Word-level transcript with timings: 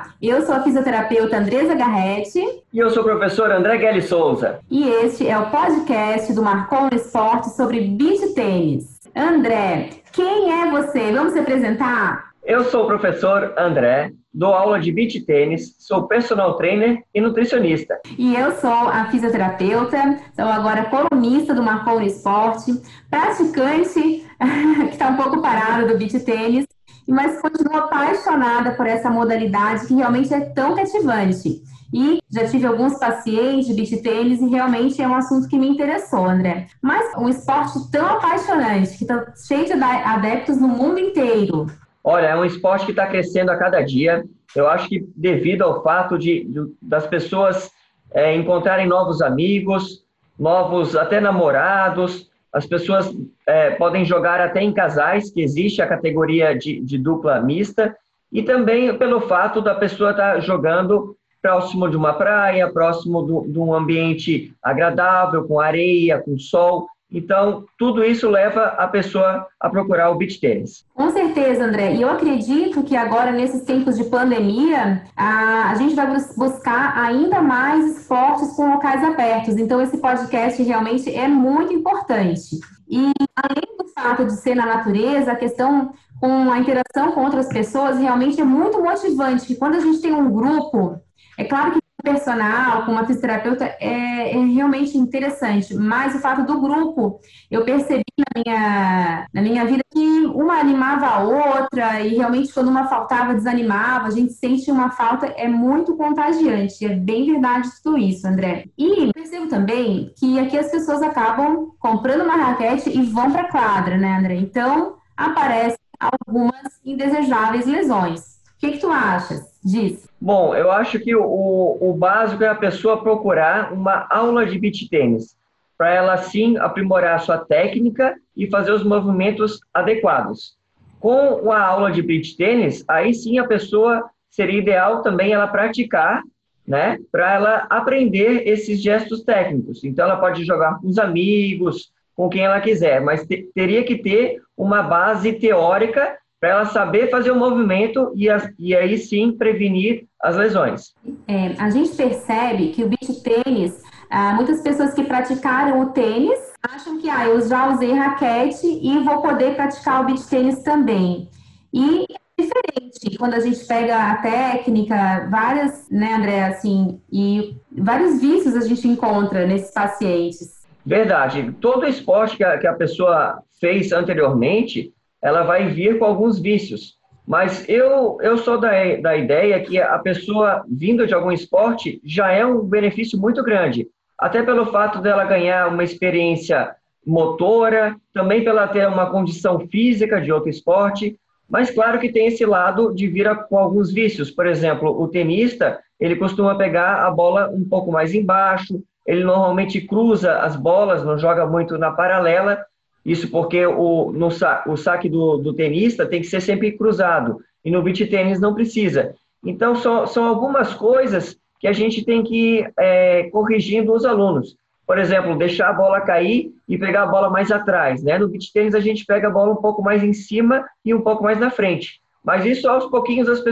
Olá, 0.00 0.14
eu 0.22 0.40
sou 0.46 0.54
a 0.54 0.62
fisioterapeuta 0.62 1.36
Andresa 1.36 1.74
Garretti. 1.74 2.42
E 2.72 2.78
eu 2.78 2.88
sou 2.88 3.02
o 3.02 3.06
professor 3.06 3.50
André 3.52 3.76
Guelli 3.76 4.00
Souza. 4.00 4.60
E 4.70 4.88
este 4.88 5.28
é 5.28 5.38
o 5.38 5.50
podcast 5.50 6.32
do 6.32 6.42
Marcon 6.42 6.88
Esporte 6.94 7.50
sobre 7.50 7.82
beach 7.82 8.34
tênis. 8.34 8.98
André, 9.14 9.90
quem 10.12 10.52
é 10.52 10.70
você? 10.70 11.12
Vamos 11.12 11.34
se 11.34 11.38
apresentar? 11.38 12.30
Eu 12.42 12.64
sou 12.64 12.84
o 12.84 12.86
professor 12.86 13.52
André, 13.58 14.12
dou 14.32 14.54
aula 14.54 14.80
de 14.80 14.90
beach 14.90 15.20
tênis, 15.26 15.76
sou 15.78 16.08
personal 16.08 16.54
trainer 16.56 17.02
e 17.14 17.20
nutricionista. 17.20 18.00
E 18.16 18.34
eu 18.34 18.52
sou 18.52 18.70
a 18.70 19.04
fisioterapeuta, 19.10 20.18
sou 20.34 20.46
agora 20.46 20.84
colunista 20.84 21.52
do 21.52 21.62
Marcon 21.62 22.00
Esporte, 22.00 22.72
praticante 23.10 24.24
que 24.40 24.92
está 24.92 25.10
um 25.10 25.16
pouco 25.16 25.42
parada 25.42 25.86
do 25.86 25.98
beach 25.98 26.18
tênis 26.20 26.64
mas 27.08 27.40
continuo 27.40 27.76
apaixonada 27.76 28.72
por 28.72 28.86
essa 28.86 29.10
modalidade 29.10 29.86
que 29.86 29.94
realmente 29.94 30.32
é 30.32 30.40
tão 30.40 30.74
cativante. 30.74 31.62
E 31.92 32.20
já 32.30 32.46
tive 32.46 32.66
alguns 32.66 32.98
pacientes 32.98 33.66
de 33.66 33.74
beach 33.74 33.96
tênis 34.02 34.40
e 34.40 34.48
realmente 34.48 35.02
é 35.02 35.08
um 35.08 35.14
assunto 35.14 35.48
que 35.48 35.58
me 35.58 35.68
interessou, 35.68 36.24
André. 36.24 36.68
Mas 36.80 37.16
um 37.16 37.28
esporte 37.28 37.90
tão 37.90 38.06
apaixonante, 38.06 38.96
que 38.96 39.04
está 39.04 39.32
cheio 39.34 39.66
de 39.66 39.72
adeptos 39.72 40.56
no 40.56 40.68
mundo 40.68 41.00
inteiro. 41.00 41.66
Olha, 42.02 42.26
é 42.26 42.36
um 42.36 42.44
esporte 42.44 42.84
que 42.84 42.92
está 42.92 43.06
crescendo 43.08 43.50
a 43.50 43.56
cada 43.56 43.82
dia. 43.82 44.24
Eu 44.54 44.68
acho 44.68 44.88
que 44.88 45.04
devido 45.16 45.62
ao 45.62 45.82
fato 45.82 46.16
de, 46.16 46.44
de 46.44 46.72
das 46.80 47.06
pessoas 47.06 47.70
é, 48.12 48.34
encontrarem 48.34 48.86
novos 48.86 49.20
amigos, 49.20 50.04
novos 50.38 50.96
até 50.96 51.20
namorados, 51.20 52.29
as 52.52 52.66
pessoas 52.66 53.14
é, 53.46 53.70
podem 53.70 54.04
jogar 54.04 54.40
até 54.40 54.60
em 54.60 54.72
casais, 54.72 55.30
que 55.30 55.40
existe 55.40 55.80
a 55.80 55.86
categoria 55.86 56.56
de, 56.56 56.80
de 56.80 56.98
dupla 56.98 57.40
mista, 57.40 57.96
e 58.32 58.42
também 58.42 58.96
pelo 58.96 59.20
fato 59.22 59.60
da 59.60 59.74
pessoa 59.74 60.10
estar 60.10 60.34
tá 60.34 60.40
jogando 60.40 61.16
próximo 61.42 61.88
de 61.88 61.96
uma 61.96 62.12
praia, 62.12 62.70
próximo 62.70 63.44
de 63.46 63.58
um 63.58 63.74
ambiente 63.74 64.54
agradável, 64.62 65.44
com 65.44 65.58
areia, 65.58 66.20
com 66.20 66.38
sol. 66.38 66.86
Então, 67.12 67.64
tudo 67.78 68.04
isso 68.04 68.28
leva 68.28 68.66
a 68.78 68.86
pessoa 68.86 69.46
a 69.58 69.68
procurar 69.68 70.10
o 70.10 70.14
beach 70.14 70.40
tênis. 70.40 70.84
Com 70.94 71.10
certeza, 71.10 71.64
André. 71.64 71.94
E 71.94 72.02
eu 72.02 72.10
acredito 72.10 72.82
que 72.82 72.96
agora, 72.96 73.32
nesses 73.32 73.62
tempos 73.62 73.96
de 73.96 74.04
pandemia, 74.04 75.02
a, 75.16 75.70
a 75.70 75.74
gente 75.74 75.94
vai 75.94 76.06
buscar 76.36 76.96
ainda 76.96 77.42
mais 77.42 77.98
esportes 77.98 78.54
com 78.54 78.70
locais 78.70 79.02
abertos. 79.02 79.56
Então, 79.56 79.80
esse 79.80 79.98
podcast 79.98 80.62
realmente 80.62 81.12
é 81.14 81.26
muito 81.26 81.72
importante. 81.72 82.58
E, 82.88 83.12
além 83.36 83.76
do 83.76 83.88
fato 83.94 84.24
de 84.24 84.32
ser 84.32 84.54
na 84.54 84.66
natureza, 84.66 85.32
a 85.32 85.36
questão 85.36 85.92
com 86.20 86.50
a 86.50 86.58
interação 86.58 87.12
com 87.12 87.24
outras 87.24 87.48
pessoas 87.48 87.98
realmente 87.98 88.40
é 88.40 88.44
muito 88.44 88.80
motivante. 88.82 89.46
Que 89.46 89.56
quando 89.56 89.76
a 89.76 89.80
gente 89.80 90.00
tem 90.00 90.12
um 90.12 90.30
grupo, 90.30 91.00
é 91.38 91.44
claro 91.44 91.72
que 91.72 91.79
personal, 92.00 92.84
com 92.84 92.92
uma 92.92 93.06
fisioterapeuta, 93.06 93.64
é, 93.80 94.30
é, 94.30 94.44
realmente 94.44 94.96
interessante. 94.96 95.74
Mas 95.74 96.14
o 96.14 96.18
fato 96.18 96.44
do 96.44 96.60
grupo, 96.60 97.20
eu 97.50 97.64
percebi 97.64 98.04
na 98.18 98.42
minha, 98.42 99.26
na 99.32 99.42
minha 99.42 99.64
vida 99.64 99.82
que 99.92 100.26
uma 100.26 100.60
animava 100.60 101.06
a 101.06 101.20
outra 101.20 102.00
e 102.00 102.16
realmente 102.16 102.52
quando 102.52 102.68
uma 102.68 102.86
faltava, 102.86 103.34
desanimava. 103.34 104.06
A 104.08 104.10
gente 104.10 104.32
sente 104.32 104.70
uma 104.70 104.90
falta, 104.90 105.26
é 105.26 105.48
muito 105.48 105.96
contagiante. 105.96 106.84
É 106.84 106.94
bem 106.94 107.32
verdade 107.32 107.68
tudo 107.82 107.98
isso, 107.98 108.26
André. 108.26 108.66
E 108.78 109.12
percebo 109.12 109.48
também 109.48 110.12
que 110.18 110.38
aqui 110.38 110.58
as 110.58 110.70
pessoas 110.70 111.02
acabam 111.02 111.72
comprando 111.78 112.22
uma 112.22 112.36
raquete 112.36 112.90
e 112.90 113.02
vão 113.02 113.30
para 113.30 113.50
quadra, 113.50 113.96
né, 113.96 114.18
André? 114.18 114.34
Então, 114.36 114.96
aparecem 115.16 115.78
algumas 115.98 116.80
indesejáveis 116.84 117.66
lesões. 117.66 118.29
O 118.60 118.66
que, 118.66 118.72
que 118.72 118.78
tu 118.78 118.90
achas 118.90 119.50
disso? 119.64 120.06
Bom, 120.20 120.54
eu 120.54 120.70
acho 120.70 121.00
que 121.00 121.16
o, 121.16 121.78
o 121.80 121.94
básico 121.94 122.44
é 122.44 122.48
a 122.48 122.54
pessoa 122.54 123.02
procurar 123.02 123.72
uma 123.72 124.06
aula 124.10 124.44
de 124.44 124.58
beach 124.58 124.86
tênis, 124.90 125.34
para 125.78 125.94
ela 125.94 126.18
sim 126.18 126.58
aprimorar 126.58 127.18
sua 127.20 127.38
técnica 127.38 128.14
e 128.36 128.50
fazer 128.50 128.72
os 128.72 128.84
movimentos 128.84 129.60
adequados. 129.72 130.58
Com 131.00 131.50
a 131.50 131.58
aula 131.58 131.90
de 131.90 132.02
beach 132.02 132.36
tênis, 132.36 132.84
aí 132.86 133.14
sim 133.14 133.38
a 133.38 133.46
pessoa 133.46 134.10
seria 134.28 134.60
ideal 134.60 135.00
também 135.00 135.32
ela 135.32 135.48
praticar, 135.48 136.22
né, 136.68 136.98
para 137.10 137.32
ela 137.32 137.66
aprender 137.70 138.46
esses 138.46 138.82
gestos 138.82 139.22
técnicos. 139.22 139.82
Então 139.84 140.04
ela 140.04 140.18
pode 140.18 140.44
jogar 140.44 140.78
com 140.78 140.86
os 140.86 140.98
amigos, 140.98 141.90
com 142.14 142.28
quem 142.28 142.44
ela 142.44 142.60
quiser, 142.60 143.00
mas 143.00 143.26
te, 143.26 143.48
teria 143.54 143.82
que 143.84 143.96
ter 143.96 144.42
uma 144.54 144.82
base 144.82 145.32
teórica 145.32 146.19
para 146.40 146.48
ela 146.48 146.64
saber 146.64 147.10
fazer 147.10 147.30
o 147.30 147.38
movimento 147.38 148.12
e, 148.16 148.26
e 148.58 148.74
aí 148.74 148.96
sim 148.96 149.32
prevenir 149.32 150.06
as 150.20 150.36
lesões. 150.36 150.94
É, 151.28 151.54
a 151.58 151.68
gente 151.68 151.94
percebe 151.94 152.68
que 152.68 152.82
o 152.82 152.88
beach 152.88 153.22
tênis, 153.22 153.82
ah, 154.08 154.32
muitas 154.34 154.62
pessoas 154.62 154.94
que 154.94 155.04
praticaram 155.04 155.82
o 155.82 155.90
tênis 155.90 156.38
acham 156.62 156.98
que 156.98 157.10
ah, 157.10 157.28
eu 157.28 157.46
já 157.46 157.68
usei 157.72 157.92
raquete 157.92 158.66
e 158.66 158.98
vou 159.04 159.20
poder 159.20 159.54
praticar 159.54 160.02
o 160.02 160.06
beach 160.06 160.26
tênis 160.28 160.62
também. 160.62 161.28
E 161.72 162.04
é 162.04 162.42
diferente 162.42 163.18
quando 163.18 163.34
a 163.34 163.40
gente 163.40 163.62
pega 163.66 164.10
a 164.10 164.16
técnica, 164.16 165.28
várias, 165.30 165.88
né, 165.90 166.14
André, 166.14 166.44
assim, 166.44 167.00
e 167.12 167.54
vários 167.70 168.18
vícios 168.18 168.56
a 168.56 168.66
gente 168.66 168.88
encontra 168.88 169.46
nesses 169.46 169.72
pacientes. 169.72 170.60
Verdade. 170.84 171.54
Todo 171.60 171.86
esporte 171.86 172.38
que 172.38 172.44
a, 172.44 172.56
que 172.56 172.66
a 172.66 172.72
pessoa 172.72 173.42
fez 173.60 173.92
anteriormente, 173.92 174.92
ela 175.22 175.42
vai 175.42 175.68
vir 175.68 175.98
com 175.98 176.04
alguns 176.04 176.38
vícios. 176.38 176.98
Mas 177.26 177.68
eu, 177.68 178.18
eu 178.22 178.36
sou 178.38 178.58
da, 178.58 178.70
da 179.00 179.16
ideia 179.16 179.60
que 179.60 179.78
a 179.78 179.98
pessoa 179.98 180.64
vindo 180.68 181.06
de 181.06 181.14
algum 181.14 181.30
esporte 181.30 182.00
já 182.04 182.32
é 182.32 182.44
um 182.44 182.60
benefício 182.62 183.18
muito 183.18 183.42
grande, 183.42 183.86
até 184.18 184.42
pelo 184.42 184.66
fato 184.66 185.00
dela 185.00 185.24
ganhar 185.24 185.68
uma 185.68 185.84
experiência 185.84 186.74
motora, 187.06 187.96
também 188.12 188.44
pela 188.44 188.68
ter 188.68 188.86
uma 188.86 189.10
condição 189.10 189.60
física 189.68 190.20
de 190.20 190.32
outro 190.32 190.50
esporte, 190.50 191.16
mas 191.48 191.70
claro 191.70 191.98
que 191.98 192.12
tem 192.12 192.26
esse 192.26 192.44
lado 192.44 192.94
de 192.94 193.08
vir 193.08 193.28
com 193.48 193.58
alguns 193.58 193.92
vícios. 193.92 194.30
Por 194.30 194.46
exemplo, 194.46 194.90
o 195.00 195.08
tenista, 195.08 195.80
ele 195.98 196.16
costuma 196.16 196.54
pegar 196.56 197.06
a 197.06 197.10
bola 197.10 197.48
um 197.48 197.64
pouco 197.68 197.90
mais 197.90 198.14
embaixo, 198.14 198.82
ele 199.06 199.24
normalmente 199.24 199.80
cruza 199.80 200.38
as 200.38 200.54
bolas, 200.54 201.04
não 201.04 201.18
joga 201.18 201.46
muito 201.46 201.76
na 201.76 201.90
paralela, 201.90 202.64
isso 203.10 203.28
porque 203.28 203.66
o, 203.66 204.12
no, 204.12 204.28
o 204.66 204.76
saque 204.76 205.08
do, 205.08 205.36
do 205.38 205.52
tenista 205.52 206.06
tem 206.06 206.20
que 206.20 206.28
ser 206.28 206.40
sempre 206.40 206.70
cruzado, 206.72 207.38
e 207.64 207.70
no 207.70 207.82
beach 207.82 208.06
tênis 208.06 208.40
não 208.40 208.54
precisa. 208.54 209.14
Então, 209.44 209.74
são, 209.74 210.06
são 210.06 210.24
algumas 210.24 210.72
coisas 210.74 211.36
que 211.58 211.66
a 211.66 211.72
gente 211.72 212.04
tem 212.04 212.22
que 212.22 212.58
ir 212.58 212.72
é, 212.78 213.24
corrigindo 213.30 213.92
os 213.92 214.04
alunos. 214.04 214.54
Por 214.86 214.96
exemplo, 214.96 215.36
deixar 215.36 215.70
a 215.70 215.72
bola 215.72 216.00
cair 216.00 216.52
e 216.68 216.78
pegar 216.78 217.02
a 217.02 217.06
bola 217.06 217.28
mais 217.28 217.50
atrás. 217.50 218.02
Né? 218.02 218.16
No 218.16 218.28
beach 218.28 218.52
tênis, 218.52 218.74
a 218.74 218.80
gente 218.80 219.04
pega 219.04 219.26
a 219.26 219.30
bola 219.30 219.52
um 219.52 219.56
pouco 219.56 219.82
mais 219.82 220.04
em 220.04 220.12
cima 220.12 220.64
e 220.84 220.94
um 220.94 221.00
pouco 221.00 221.22
mais 221.22 221.38
na 221.38 221.50
frente. 221.50 222.00
Mas 222.24 222.44
isso, 222.44 222.68
aos 222.68 222.86
pouquinhos, 222.86 223.28
as, 223.28 223.42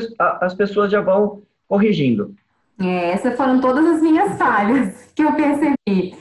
as 0.40 0.54
pessoas 0.54 0.90
já 0.90 1.00
vão 1.00 1.42
corrigindo. 1.68 2.34
É, 2.80 3.10
essas 3.10 3.36
foram 3.36 3.60
todas 3.60 3.84
as 3.84 4.00
minhas 4.00 4.38
falhas 4.38 5.10
que 5.14 5.22
eu 5.22 5.32
percebi. 5.32 6.14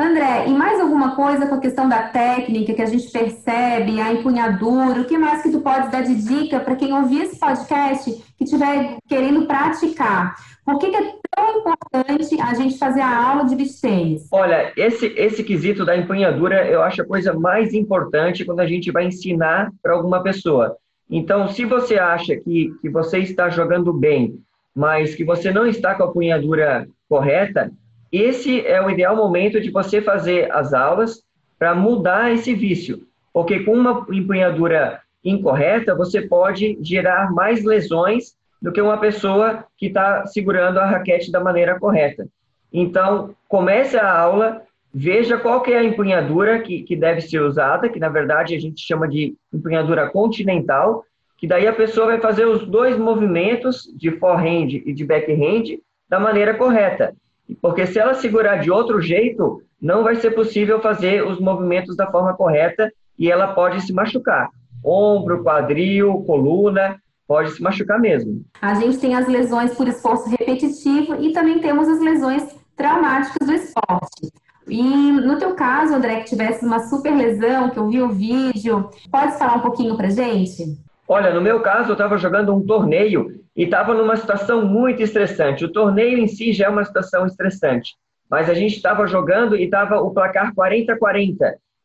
André, 0.00 0.46
e 0.48 0.50
mais 0.50 0.80
alguma 0.80 1.14
coisa 1.14 1.46
com 1.46 1.54
a 1.54 1.60
questão 1.60 1.88
da 1.88 2.04
técnica 2.04 2.72
que 2.72 2.82
a 2.82 2.86
gente 2.86 3.10
percebe, 3.10 4.00
a 4.00 4.12
empunhadura, 4.12 5.00
o 5.00 5.04
que 5.04 5.18
mais 5.18 5.42
que 5.42 5.50
tu 5.50 5.60
pode 5.60 5.90
dar 5.90 6.02
de 6.02 6.14
dica 6.14 6.60
para 6.60 6.76
quem 6.76 6.92
ouvir 6.92 7.22
esse 7.22 7.38
podcast 7.38 8.10
que 8.36 8.44
estiver 8.44 8.96
querendo 9.06 9.46
praticar? 9.46 10.34
Por 10.64 10.78
que, 10.78 10.90
que, 10.90 10.96
é 10.96 11.14
tão 11.34 11.58
importante 11.58 12.40
a 12.40 12.54
gente 12.54 12.78
fazer 12.78 13.00
a 13.00 13.30
aula 13.30 13.44
de 13.44 13.56
beach? 13.56 14.24
Olha, 14.30 14.72
esse, 14.76 15.06
esse 15.16 15.42
quesito 15.42 15.84
da 15.84 15.96
empunhadura 15.96 16.66
eu 16.66 16.82
acho 16.82 17.02
a 17.02 17.06
coisa 17.06 17.32
mais 17.32 17.74
importante 17.74 18.44
quando 18.44 18.60
a 18.60 18.66
gente 18.66 18.90
vai 18.90 19.06
ensinar 19.06 19.70
para 19.82 19.94
alguma 19.94 20.22
pessoa. 20.22 20.76
Então, 21.10 21.48
se 21.48 21.64
você 21.64 21.98
acha 21.98 22.36
que, 22.36 22.72
que 22.80 22.88
você 22.88 23.18
está 23.18 23.48
jogando 23.48 23.92
bem, 23.92 24.38
mas 24.74 25.14
que 25.14 25.24
você 25.24 25.50
não 25.50 25.66
está 25.66 25.94
com 25.94 26.04
a 26.04 26.06
empunhadura 26.06 26.88
correta, 27.08 27.72
esse 28.12 28.66
é 28.66 28.84
o 28.84 28.90
ideal 28.90 29.14
momento 29.14 29.60
de 29.60 29.70
você 29.70 30.00
fazer 30.00 30.50
as 30.52 30.72
aulas 30.72 31.22
para 31.58 31.74
mudar 31.74 32.32
esse 32.32 32.54
vício, 32.54 33.06
porque 33.32 33.60
com 33.60 33.74
uma 33.74 34.06
empunhadura 34.10 35.00
incorreta, 35.24 35.94
você 35.94 36.22
pode 36.22 36.78
gerar 36.80 37.32
mais 37.32 37.64
lesões 37.64 38.34
do 38.60 38.72
que 38.72 38.80
uma 38.80 38.98
pessoa 38.98 39.64
que 39.76 39.86
está 39.86 40.26
segurando 40.26 40.78
a 40.78 40.86
raquete 40.86 41.30
da 41.30 41.40
maneira 41.40 41.78
correta. 41.78 42.26
Então, 42.72 43.34
comece 43.48 43.96
a 43.96 44.10
aula, 44.10 44.62
veja 44.92 45.38
qual 45.38 45.60
que 45.62 45.72
é 45.72 45.78
a 45.78 45.84
empunhadura 45.84 46.60
que, 46.60 46.82
que 46.82 46.96
deve 46.96 47.20
ser 47.20 47.40
usada, 47.40 47.88
que 47.88 47.98
na 47.98 48.08
verdade 48.08 48.54
a 48.54 48.60
gente 48.60 48.80
chama 48.80 49.08
de 49.08 49.34
empunhadura 49.52 50.10
continental, 50.10 51.04
que 51.36 51.46
daí 51.46 51.66
a 51.66 51.72
pessoa 51.72 52.06
vai 52.06 52.20
fazer 52.20 52.44
os 52.44 52.66
dois 52.66 52.98
movimentos 52.98 53.90
de 53.96 54.10
forehand 54.12 54.68
e 54.84 54.92
de 54.92 55.04
backhand 55.04 55.78
da 56.08 56.20
maneira 56.20 56.54
correta. 56.54 57.14
Porque 57.60 57.86
se 57.86 57.98
ela 57.98 58.14
segurar 58.14 58.56
de 58.56 58.70
outro 58.70 59.00
jeito, 59.00 59.62
não 59.80 60.04
vai 60.04 60.16
ser 60.16 60.32
possível 60.32 60.80
fazer 60.80 61.26
os 61.26 61.40
movimentos 61.40 61.96
da 61.96 62.10
forma 62.10 62.34
correta 62.34 62.92
e 63.18 63.30
ela 63.30 63.54
pode 63.54 63.80
se 63.82 63.92
machucar. 63.92 64.48
Ombro, 64.84 65.42
quadril, 65.42 66.24
coluna, 66.26 66.98
pode 67.26 67.52
se 67.52 67.62
machucar 67.62 67.98
mesmo. 67.98 68.42
A 68.60 68.74
gente 68.74 68.98
tem 68.98 69.14
as 69.14 69.28
lesões 69.28 69.74
por 69.74 69.86
esforço 69.86 70.28
repetitivo 70.28 71.16
e 71.20 71.32
também 71.32 71.60
temos 71.60 71.88
as 71.88 72.00
lesões 72.00 72.42
traumáticas 72.76 73.46
do 73.46 73.52
esporte. 73.52 74.32
E 74.66 75.12
no 75.12 75.38
teu 75.38 75.54
caso, 75.54 75.94
André, 75.94 76.20
que 76.20 76.30
tivesse 76.30 76.64
uma 76.64 76.78
super 76.80 77.14
lesão, 77.14 77.70
que 77.70 77.78
eu 77.78 77.88
vi 77.88 78.00
o 78.00 78.08
vídeo, 78.08 78.88
pode 79.10 79.38
falar 79.38 79.56
um 79.56 79.60
pouquinho 79.60 79.96
pra 79.96 80.08
gente? 80.08 80.78
Olha, 81.06 81.34
no 81.34 81.40
meu 81.40 81.60
caso, 81.60 81.90
eu 81.90 81.94
estava 81.94 82.16
jogando 82.16 82.54
um 82.54 82.64
torneio 82.64 83.39
e 83.60 83.64
estava 83.64 83.92
numa 83.92 84.16
situação 84.16 84.64
muito 84.64 85.02
estressante. 85.02 85.66
O 85.66 85.70
torneio 85.70 86.16
em 86.16 86.26
si 86.26 86.50
já 86.50 86.64
é 86.64 86.68
uma 86.70 86.82
situação 86.82 87.26
estressante, 87.26 87.94
mas 88.30 88.48
a 88.48 88.54
gente 88.54 88.74
estava 88.74 89.06
jogando 89.06 89.54
e 89.54 89.64
estava 89.64 90.00
o 90.00 90.12
placar 90.12 90.54
40-40, 90.54 91.36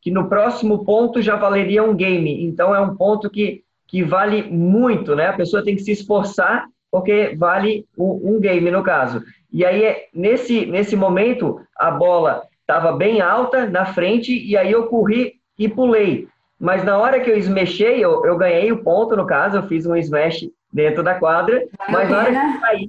que 0.02 0.10
no 0.10 0.30
próximo 0.30 0.86
ponto 0.86 1.22
já 1.22 1.36
valeria 1.36 1.84
um 1.84 1.94
game. 1.94 2.46
Então 2.46 2.74
é 2.74 2.80
um 2.80 2.96
ponto 2.96 3.30
que, 3.30 3.62
que 3.86 4.02
vale 4.02 4.44
muito, 4.44 5.18
né? 5.18 5.28
A 5.28 5.34
pessoa 5.34 5.66
tem 5.66 5.76
que 5.76 5.82
se 5.82 5.92
esforçar 5.92 6.66
porque 6.90 7.36
vale 7.38 7.86
um, 7.98 8.36
um 8.36 8.40
game 8.40 8.72
no 8.72 8.82
caso. 8.82 9.22
E 9.52 9.66
aí, 9.66 9.98
nesse, 10.14 10.66
nesse 10.66 10.96
momento, 10.96 11.60
a 11.76 11.92
bola 11.92 12.44
estava 12.62 12.94
bem 12.94 13.20
alta 13.20 13.70
na 13.70 13.86
frente 13.86 14.32
e 14.32 14.56
aí 14.56 14.72
eu 14.72 14.88
corri 14.88 15.34
e 15.60 15.68
pulei. 15.68 16.30
Mas 16.58 16.86
na 16.86 16.98
hora 16.98 17.20
que 17.20 17.30
eu 17.30 17.38
smashei, 17.38 18.02
eu, 18.02 18.26
eu 18.26 18.38
ganhei 18.38 18.72
o 18.72 18.82
ponto, 18.82 19.14
no 19.18 19.26
caso, 19.26 19.58
eu 19.58 19.64
fiz 19.68 19.86
um 19.86 19.98
smash 19.98 20.48
dentro 20.76 21.02
da 21.02 21.16
quadra, 21.16 21.66
mas 21.90 22.10
na 22.10 22.18
hora 22.18 22.32
que 22.32 22.38
eu 22.38 22.60
caí, 22.60 22.88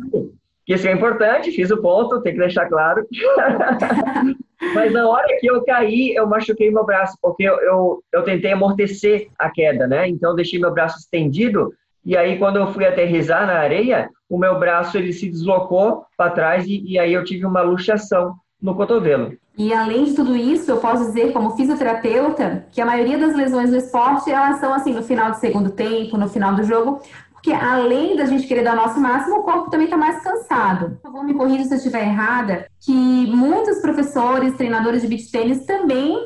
que 0.66 0.74
isso 0.74 0.88
é 0.88 0.92
importante, 0.92 1.52
fiz 1.52 1.70
o 1.70 1.80
ponto, 1.80 2.20
tem 2.20 2.32
que 2.32 2.40
deixar 2.40 2.68
claro. 2.68 3.06
mas 4.74 4.92
na 4.92 5.08
hora 5.08 5.28
que 5.38 5.46
eu 5.46 5.64
caí, 5.64 6.12
eu 6.12 6.26
machuquei 6.26 6.68
meu 6.68 6.84
braço, 6.84 7.16
porque 7.22 7.44
eu, 7.44 7.60
eu, 7.60 8.02
eu 8.12 8.24
tentei 8.24 8.50
amortecer 8.50 9.28
a 9.38 9.48
queda, 9.48 9.86
né? 9.86 10.08
Então, 10.08 10.30
eu 10.30 10.36
deixei 10.36 10.58
meu 10.58 10.72
braço 10.72 10.98
estendido, 10.98 11.72
e 12.04 12.16
aí, 12.16 12.38
quando 12.38 12.56
eu 12.56 12.72
fui 12.72 12.84
aterrizar 12.84 13.46
na 13.46 13.54
areia, 13.54 14.10
o 14.28 14.36
meu 14.36 14.58
braço 14.58 14.98
ele 14.98 15.12
se 15.12 15.30
deslocou 15.30 16.04
para 16.16 16.30
trás 16.30 16.66
e, 16.66 16.82
e 16.84 16.98
aí 16.98 17.12
eu 17.12 17.24
tive 17.24 17.46
uma 17.46 17.62
luxação 17.62 18.34
no 18.60 18.74
cotovelo. 18.74 19.36
E 19.58 19.72
além 19.72 20.04
de 20.04 20.12
tudo 20.12 20.36
isso, 20.36 20.70
eu 20.70 20.76
posso 20.76 21.06
dizer, 21.06 21.32
como 21.32 21.56
fisioterapeuta, 21.56 22.66
que 22.70 22.80
a 22.80 22.84
maioria 22.84 23.16
das 23.16 23.34
lesões 23.34 23.70
do 23.70 23.76
esporte, 23.76 24.30
elas 24.30 24.60
são 24.60 24.74
assim, 24.74 24.92
no 24.92 25.02
final 25.02 25.30
do 25.30 25.38
segundo 25.38 25.70
tempo, 25.70 26.18
no 26.18 26.28
final 26.28 26.54
do 26.54 26.62
jogo, 26.62 27.00
porque 27.46 27.64
além 27.64 28.16
da 28.16 28.24
gente 28.24 28.44
querer 28.44 28.64
dar 28.64 28.72
o 28.72 28.76
nosso 28.76 28.98
máximo, 28.98 29.36
o 29.36 29.42
corpo 29.44 29.70
também 29.70 29.84
está 29.84 29.96
mais 29.96 30.20
cansado. 30.20 30.96
Por 30.96 31.02
favor, 31.02 31.24
me 31.24 31.32
corrija 31.32 31.62
se 31.62 31.74
eu 31.74 31.76
estiver 31.76 32.02
errada, 32.02 32.66
que 32.84 32.92
muitos 32.92 33.80
professores, 33.80 34.56
treinadores 34.56 35.02
de 35.02 35.06
beach 35.06 35.30
tênis 35.30 35.64
também, 35.64 36.18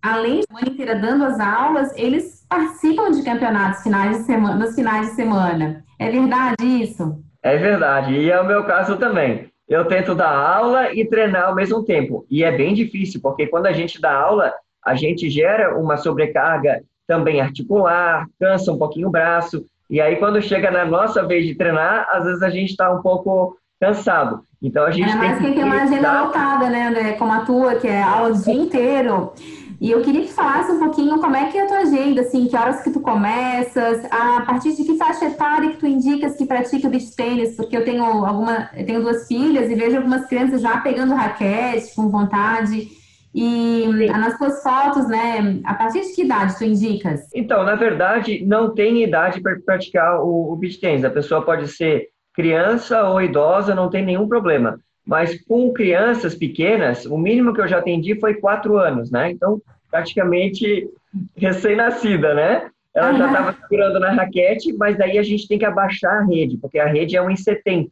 além 0.00 0.38
de 0.38 0.46
a 0.54 0.70
inteira 0.70 0.94
dando 0.94 1.24
as 1.24 1.40
aulas, 1.40 1.92
eles 1.96 2.46
participam 2.48 3.10
de 3.10 3.24
campeonatos 3.24 3.82
finais 3.82 4.18
de 4.18 4.24
semana, 4.24 4.54
nos 4.54 4.76
finais 4.76 5.08
de 5.08 5.16
semana. 5.16 5.84
É 5.98 6.10
verdade 6.12 6.64
isso? 6.64 7.24
É 7.42 7.56
verdade, 7.56 8.14
e 8.14 8.30
é 8.30 8.40
o 8.40 8.46
meu 8.46 8.62
caso 8.62 8.96
também 8.96 9.50
eu 9.68 9.84
tento 9.84 10.14
dar 10.14 10.30
aula 10.30 10.94
e 10.94 11.04
treinar 11.04 11.48
ao 11.48 11.54
mesmo 11.54 11.84
tempo. 11.84 12.24
E 12.30 12.42
é 12.42 12.56
bem 12.56 12.72
difícil, 12.72 13.20
porque 13.20 13.48
quando 13.48 13.66
a 13.66 13.72
gente 13.72 14.00
dá 14.00 14.14
aula, 14.14 14.54
a 14.82 14.94
gente 14.94 15.28
gera 15.28 15.76
uma 15.76 15.98
sobrecarga 15.98 16.82
também 17.06 17.40
articular, 17.40 18.26
cansa 18.40 18.72
um 18.72 18.78
pouquinho 18.78 19.08
o 19.08 19.10
braço. 19.10 19.66
E 19.90 20.00
aí, 20.00 20.16
quando 20.16 20.42
chega 20.42 20.70
na 20.70 20.84
nossa 20.84 21.26
vez 21.26 21.46
de 21.46 21.54
treinar, 21.54 22.06
às 22.10 22.24
vezes 22.24 22.42
a 22.42 22.50
gente 22.50 22.70
está 22.70 22.90
um 22.92 23.00
pouco 23.00 23.56
cansado. 23.80 24.42
Então 24.62 24.84
a 24.84 24.90
gente 24.90 25.08
é, 25.08 25.12
tem 25.12 25.18
mas 25.18 25.38
quem 25.38 25.54
tem 25.54 25.64
uma 25.64 25.82
agenda 25.82 26.22
lotada, 26.22 26.68
né, 26.68 26.88
André? 26.88 27.12
Como 27.12 27.32
a 27.32 27.40
tua, 27.40 27.76
que 27.76 27.86
é 27.86 28.02
aula 28.02 28.30
o 28.30 28.42
dia 28.42 28.54
inteiro. 28.54 29.32
E 29.80 29.92
eu 29.92 30.02
queria 30.02 30.22
que 30.22 30.32
falasse 30.32 30.72
um 30.72 30.80
pouquinho 30.80 31.20
como 31.20 31.36
é 31.36 31.48
que 31.48 31.56
é 31.56 31.62
a 31.62 31.66
tua 31.68 31.78
agenda, 31.78 32.22
assim, 32.22 32.48
que 32.48 32.56
horas 32.56 32.82
que 32.82 32.90
tu 32.90 33.00
começas, 33.00 34.04
a 34.10 34.40
partir 34.40 34.74
de 34.74 34.82
que 34.82 34.96
faixa 34.96 35.26
etária 35.26 35.70
que 35.70 35.76
tu 35.76 35.86
indicas 35.86 36.36
que 36.36 36.46
pratica 36.46 36.88
beach 36.88 37.14
tênis, 37.14 37.54
porque 37.54 37.76
eu 37.76 37.84
tenho 37.84 38.02
alguma, 38.02 38.68
eu 38.76 38.84
tenho 38.84 39.00
duas 39.00 39.28
filhas 39.28 39.70
e 39.70 39.76
vejo 39.76 39.96
algumas 39.96 40.26
crianças 40.26 40.60
já 40.60 40.78
pegando 40.78 41.14
raquete 41.14 41.94
com 41.94 42.08
vontade. 42.08 42.97
E 43.34 43.86
nas 44.08 44.38
tuas 44.38 44.62
fotos, 44.62 45.06
né, 45.08 45.60
a 45.64 45.74
partir 45.74 46.00
de 46.00 46.14
que 46.14 46.22
idade 46.22 46.56
tu 46.56 46.64
indicas? 46.64 47.28
Então, 47.34 47.62
na 47.62 47.74
verdade, 47.74 48.44
não 48.44 48.74
tem 48.74 49.02
idade 49.02 49.40
para 49.40 49.58
praticar 49.60 50.20
o, 50.20 50.52
o 50.52 50.56
beach 50.56 50.80
tênis. 50.80 51.04
A 51.04 51.10
pessoa 51.10 51.42
pode 51.42 51.68
ser 51.68 52.08
criança 52.34 53.04
ou 53.04 53.20
idosa, 53.20 53.74
não 53.74 53.90
tem 53.90 54.04
nenhum 54.04 54.28
problema. 54.28 54.80
Mas 55.06 55.40
com 55.42 55.72
crianças 55.72 56.34
pequenas, 56.34 57.04
o 57.06 57.16
mínimo 57.16 57.54
que 57.54 57.60
eu 57.60 57.68
já 57.68 57.78
atendi 57.78 58.18
foi 58.18 58.34
quatro 58.34 58.78
anos, 58.78 59.10
né? 59.10 59.30
Então, 59.30 59.60
praticamente 59.90 60.88
recém-nascida, 61.36 62.34
né? 62.34 62.70
Ela 62.94 63.14
já 63.14 63.26
estava 63.26 63.56
segurando 63.60 64.00
na 64.00 64.12
raquete, 64.12 64.72
mas 64.72 64.96
daí 64.98 65.18
a 65.18 65.22
gente 65.22 65.46
tem 65.46 65.58
que 65.58 65.64
abaixar 65.64 66.22
a 66.22 66.24
rede, 66.24 66.56
porque 66.58 66.78
a 66.78 66.86
rede 66.86 67.16
é 67.16 67.22
1,70. 67.22 67.88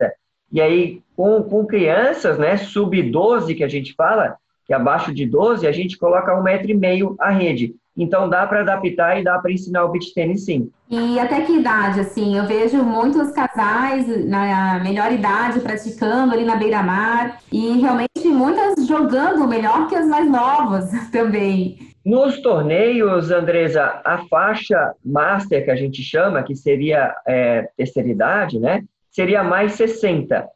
E 0.53 0.61
aí, 0.61 1.00
com, 1.17 1.43
com 1.43 1.67
crianças, 1.67 2.38
né, 2.38 2.56
sub-12 2.56 3.56
que 3.56 3.65
a 3.65 3.69
gente 3.69 3.94
fala, 3.94 4.37
que 4.67 4.75
abaixo 4.75 5.15
de 5.15 5.25
12, 5.25 5.67
a 5.67 5.73
gente 5.73 5.97
coloca 5.97 6.37
um 6.39 6.43
metro 6.43 6.71
e 6.71 6.75
meio 6.75 7.15
a 7.21 7.31
rede. 7.31 7.75
Então 7.97 8.29
dá 8.29 8.47
para 8.47 8.61
adaptar 8.61 9.19
e 9.19 9.25
dá 9.25 9.39
para 9.39 9.51
ensinar 9.51 9.85
o 9.85 9.89
beach 9.89 10.13
tênis 10.13 10.45
sim. 10.45 10.71
E 10.91 11.19
até 11.19 11.41
que 11.41 11.53
idade, 11.53 12.01
assim? 12.01 12.37
Eu 12.37 12.45
vejo 12.45 12.83
muitos 12.83 13.31
casais 13.31 14.07
na 14.27 14.79
melhor 14.81 15.11
idade 15.11 15.61
praticando 15.61 16.35
ali 16.35 16.45
na 16.45 16.57
beira-mar 16.57 17.39
e 17.51 17.81
realmente 17.81 18.27
muitas 18.27 18.87
jogando 18.87 19.49
melhor 19.49 19.89
que 19.89 19.95
as 19.95 20.07
mais 20.07 20.31
novas 20.31 20.91
também. 21.11 21.79
Nos 22.05 22.41
torneios, 22.41 23.33
Andresa, 23.33 24.01
a 24.05 24.19
faixa 24.31 24.93
master 25.05 25.65
que 25.65 25.71
a 25.71 25.77
gente 25.77 26.03
chama, 26.03 26.43
que 26.43 26.55
seria 26.55 27.12
é, 27.27 27.69
terceira 27.77 28.09
idade, 28.09 28.61
né? 28.61 28.85
Seria 29.11 29.43
mais 29.43 29.73
60. 29.73 30.47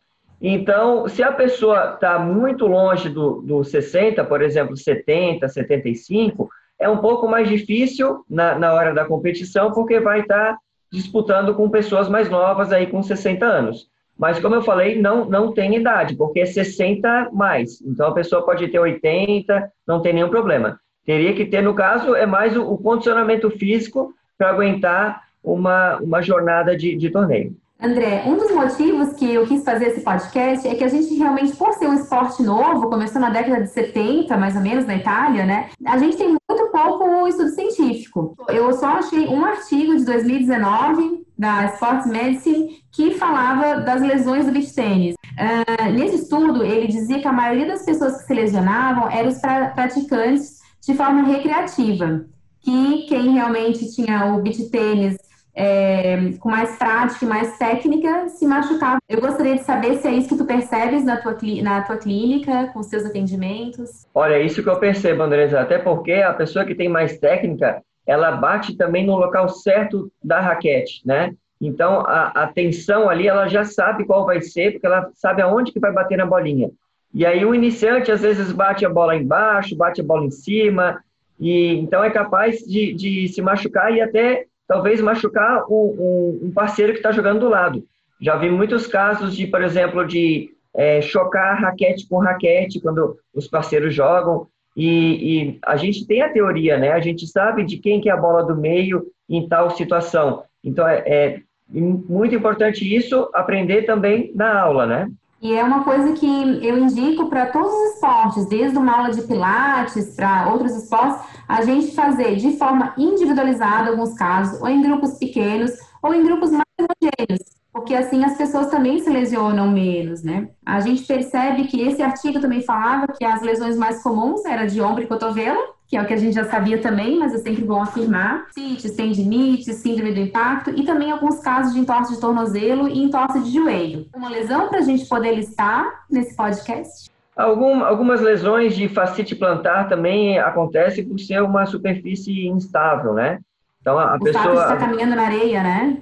Então, 0.41 1.07
se 1.07 1.23
a 1.23 1.31
pessoa 1.31 1.95
está 1.95 2.19
muito 2.19 2.67
longe 2.67 3.11
do, 3.11 3.43
do 3.43 3.63
60, 3.63 4.25
por 4.25 4.41
exemplo, 4.41 4.77
70, 4.77 5.47
75, 5.47 6.49
é 6.79 6.89
um 6.89 6.97
pouco 6.97 7.29
mais 7.29 7.49
difícil 7.49 8.25
na, 8.29 8.59
na 8.59 8.73
hora 8.73 8.95
da 8.95 9.05
competição, 9.05 9.71
porque 9.71 10.01
vai 10.01 10.21
estar 10.21 10.55
tá 10.55 10.59
disputando 10.91 11.55
com 11.55 11.69
pessoas 11.69 12.09
mais 12.09 12.31
novas 12.31 12.73
aí 12.73 12.87
com 12.87 13.03
60 13.03 13.45
anos. 13.45 13.89
Mas, 14.19 14.39
como 14.41 14.55
eu 14.55 14.63
falei, 14.63 15.01
não, 15.01 15.25
não 15.27 15.53
tem 15.53 15.77
idade, 15.77 16.17
porque 16.17 16.41
é 16.41 16.47
60 16.47 17.31
mais. 17.33 17.81
Então, 17.83 18.09
a 18.09 18.15
pessoa 18.15 18.45
pode 18.45 18.67
ter 18.69 18.79
80, 18.79 19.71
não 19.87 20.01
tem 20.01 20.15
nenhum 20.15 20.29
problema. 20.31 20.81
Teria 21.05 21.35
que 21.35 21.45
ter, 21.45 21.63
no 21.63 21.75
caso, 21.75 22.15
é 22.15 22.27
mais 22.27 22.57
o, 22.57 22.63
o 22.63 22.79
condicionamento 22.79 23.51
físico 23.51 24.15
para 24.39 24.51
aguentar 24.51 25.23
uma, 25.43 25.97
uma 25.99 26.23
jornada 26.23 26.77
de, 26.77 26.97
de 26.97 27.11
torneio. 27.11 27.55
André, 27.83 28.25
um 28.27 28.37
dos 28.37 28.51
motivos 28.51 29.15
que 29.15 29.33
eu 29.33 29.47
quis 29.47 29.65
fazer 29.65 29.87
esse 29.87 30.03
podcast 30.03 30.69
é 30.69 30.75
que 30.75 30.85
a 30.85 30.89
gente 30.89 31.15
realmente, 31.15 31.57
por 31.57 31.73
ser 31.73 31.89
um 31.89 31.95
esporte 31.95 32.43
novo, 32.43 32.91
começou 32.91 33.19
na 33.19 33.31
década 33.31 33.63
de 33.63 33.71
70, 33.71 34.37
mais 34.37 34.55
ou 34.55 34.61
menos, 34.61 34.85
na 34.85 34.97
Itália, 34.97 35.47
né? 35.47 35.71
A 35.87 35.97
gente 35.97 36.19
tem 36.19 36.29
muito 36.29 36.71
pouco 36.71 37.27
estudo 37.27 37.49
científico. 37.49 38.37
Eu 38.49 38.71
só 38.75 38.99
achei 38.99 39.27
um 39.29 39.43
artigo 39.47 39.97
de 39.97 40.05
2019 40.05 41.25
da 41.39 41.65
Sports 41.75 42.07
Medicine 42.07 42.83
que 42.93 43.13
falava 43.13 43.81
das 43.81 44.03
lesões 44.03 44.45
do 44.45 44.53
beach 44.53 44.75
tênis. 44.75 45.15
Uh, 45.15 45.93
nesse 45.93 46.17
estudo, 46.17 46.63
ele 46.63 46.87
dizia 46.87 47.19
que 47.19 47.29
a 47.29 47.33
maioria 47.33 47.67
das 47.67 47.83
pessoas 47.83 48.19
que 48.19 48.27
se 48.27 48.35
lesionavam 48.35 49.11
eram 49.11 49.31
os 49.31 49.39
pra 49.39 49.71
praticantes 49.71 50.61
de 50.87 50.95
forma 50.95 51.23
recreativa, 51.23 52.27
que 52.61 53.07
quem 53.09 53.33
realmente 53.33 53.91
tinha 53.95 54.35
o 54.35 54.43
beach 54.43 54.69
tênis 54.69 55.17
é, 55.61 56.33
com 56.39 56.49
mais 56.49 56.79
prática 56.79 57.23
e 57.23 57.29
mais 57.29 57.59
técnica, 57.59 58.31
se 58.31 58.47
machucar. 58.47 58.97
Eu 59.07 59.21
gostaria 59.21 59.57
de 59.57 59.63
saber 59.63 59.97
se 59.97 60.09
é 60.09 60.13
isso 60.13 60.31
que 60.31 60.39
tu 60.39 60.47
percebes 60.47 61.05
na 61.05 61.19
tua, 61.19 61.37
na 61.63 61.83
tua 61.83 61.99
clínica, 61.99 62.69
com 62.73 62.81
os 62.81 62.87
teus 62.87 63.05
atendimentos. 63.05 64.07
Olha, 64.15 64.37
é 64.37 64.43
isso 64.43 64.63
que 64.63 64.71
eu 64.71 64.81
percebo, 64.81 65.23
Andresa, 65.23 65.61
até 65.61 65.79
porque 65.79 66.13
a 66.13 66.33
pessoa 66.33 66.65
que 66.65 66.75
tem 66.75 66.89
mais 66.89 67.19
técnica, 67.19 67.83
ela 68.07 68.33
bate 68.33 68.75
também 68.75 69.05
no 69.05 69.17
local 69.17 69.51
certo 69.51 70.11
da 70.25 70.41
raquete, 70.41 71.03
né? 71.05 71.35
Então, 71.61 72.01
a, 72.01 72.29
a 72.29 72.47
tensão 72.47 73.11
ali, 73.11 73.29
ela 73.29 73.47
já 73.47 73.63
sabe 73.63 74.07
qual 74.07 74.25
vai 74.25 74.41
ser, 74.41 74.73
porque 74.73 74.87
ela 74.87 75.11
sabe 75.15 75.43
aonde 75.43 75.73
que 75.73 75.79
vai 75.79 75.93
bater 75.93 76.17
na 76.17 76.25
bolinha. 76.25 76.71
E 77.13 77.27
aí 77.27 77.45
o 77.45 77.55
iniciante, 77.55 78.11
às 78.11 78.23
vezes, 78.23 78.51
bate 78.51 78.87
a 78.87 78.89
bola 78.89 79.15
embaixo, 79.15 79.77
bate 79.77 80.01
a 80.01 80.05
bola 80.05 80.25
em 80.25 80.31
cima, 80.31 81.03
e 81.39 81.75
então 81.75 82.03
é 82.03 82.09
capaz 82.09 82.61
de, 82.61 82.95
de 82.95 83.29
se 83.29 83.43
machucar 83.43 83.93
e 83.93 84.01
até 84.01 84.47
talvez 84.71 85.01
machucar 85.01 85.65
um, 85.69 86.39
um 86.45 86.53
parceiro 86.53 86.93
que 86.93 87.01
está 87.01 87.11
jogando 87.11 87.41
do 87.41 87.49
lado. 87.49 87.85
Já 88.21 88.37
vi 88.37 88.49
muitos 88.49 88.87
casos 88.87 89.35
de, 89.35 89.49
por 89.49 89.61
exemplo, 89.65 90.07
de 90.07 90.49
é, 90.73 91.01
chocar 91.01 91.61
raquete 91.61 92.07
com 92.09 92.19
raquete 92.19 92.81
quando 92.81 93.17
os 93.35 93.49
parceiros 93.49 93.93
jogam. 93.93 94.47
E, 94.77 94.87
e, 94.87 95.59
a 95.67 95.77
gente 95.77 96.07
tem 96.07 96.23
a 96.23 96.33
teoria, 96.33 96.79
né? 96.79 96.93
A 96.93 97.01
gente 97.01 97.27
sabe 97.27 97.65
de 97.65 97.79
quem 97.79 98.01
que 98.01 98.09
é 98.09 98.13
a 98.13 98.17
bola 98.17 98.45
do 98.45 98.55
meio 98.55 99.07
em 99.29 99.49
tal 99.49 99.71
situação. 99.71 100.45
Então 100.63 100.87
é, 100.87 101.03
é 101.05 101.41
muito 101.69 102.37
importante 102.37 102.85
isso 102.95 103.29
aprender 103.35 103.83
também 103.83 104.31
na 104.37 104.57
aula, 104.57 104.87
né? 104.87 105.11
E 105.41 105.55
é 105.55 105.65
uma 105.65 105.85
coisa 105.85 106.13
que 106.13 106.27
eu 106.65 106.79
indico 106.79 107.29
para 107.31 107.47
todos 107.47 107.73
os 107.73 107.95
esportes, 107.95 108.47
desde 108.47 108.77
uma 108.77 108.95
aula 108.95 109.11
de 109.11 109.23
pilates 109.23 110.15
para 110.15 110.49
outros 110.53 110.75
esportes, 110.75 111.19
a 111.49 111.63
gente 111.63 111.95
fazer 111.95 112.37
de 112.37 112.59
forma 112.59 112.93
individualizada, 112.99 113.91
alguns 113.91 114.15
casos, 114.15 114.61
ou 114.61 114.69
em 114.69 114.83
grupos 114.83 115.19
pequenos, 115.19 115.71
ou 116.03 116.15
em 116.15 116.23
grupos 116.23 116.51
mais 116.51 116.65
homogêneos 116.79 117.61
porque 117.73 117.95
assim 117.95 118.25
as 118.25 118.37
pessoas 118.37 118.69
também 118.69 119.01
se 119.01 119.09
lesionam 119.11 119.71
menos, 119.71 120.23
né? 120.23 120.49
A 120.67 120.81
gente 120.81 121.05
percebe 121.05 121.65
que 121.69 121.81
esse 121.81 122.03
artigo 122.03 122.41
também 122.41 122.63
falava 122.63 123.09
que 123.09 123.25
as 123.25 123.43
lesões 123.43 123.77
mais 123.77 124.03
comuns 124.03 124.45
eram 124.45 124.67
de 124.67 124.81
ombro 124.81 125.03
e 125.03 125.07
cotovelo, 125.07 125.59
que 125.91 125.97
é 125.97 126.03
o 126.03 126.07
que 126.07 126.15
a 126.15 126.17
gente 126.17 126.35
já 126.37 126.45
sabia 126.45 126.79
também, 126.79 127.19
mas 127.19 127.35
é 127.35 127.39
sempre 127.39 127.65
bom 127.65 127.83
afirmar. 127.83 128.47
Cites, 128.53 128.93
tendinite, 128.93 129.73
síndrome 129.75 130.13
do 130.13 130.21
impacto 130.21 130.71
e 130.71 130.85
também 130.85 131.11
alguns 131.11 131.41
casos 131.41 131.75
de 131.75 131.81
entorse 131.81 132.15
de 132.15 132.21
tornozelo 132.21 132.89
e 132.89 133.03
entorse 133.03 133.41
de 133.41 133.51
joelho. 133.51 134.07
Uma 134.15 134.29
lesão 134.29 134.69
para 134.69 134.79
a 134.79 134.83
gente 134.83 135.05
poder 135.09 135.35
listar 135.35 136.05
nesse 136.09 136.37
podcast? 136.37 137.11
Algum, 137.37 137.83
algumas 137.83 138.21
lesões 138.21 138.77
de 138.77 138.89
fascite 138.89 139.35
plantar 139.35 139.89
também 139.89 140.39
acontecem 140.39 141.05
por 141.05 141.19
ser 141.19 141.43
uma 141.43 141.67
superfície 141.67 142.47
instável, 142.47 143.13
né? 143.13 143.41
Então 143.81 143.99
a, 143.99 144.15
o 144.15 144.21
pessoa 144.21 144.63
está 144.63 144.77
caminhando 144.77 145.17
na 145.17 145.25
areia, 145.25 145.61
né? 145.61 145.97